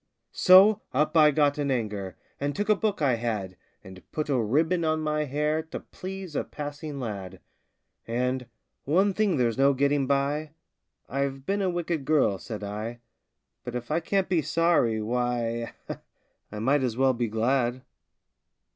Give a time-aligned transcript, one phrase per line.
[0.33, 4.41] So up I got in anger, And took a book I had, And put a
[4.41, 7.39] ribbon on my hair To please a passing lad,
[8.07, 8.47] And,
[8.85, 10.53] "One thing there's no getting by
[11.07, 12.99] I've been a wicked girl," said I;
[13.63, 15.73] "But if I can't be sorry, why,
[16.51, 17.83] I might as well be glad!"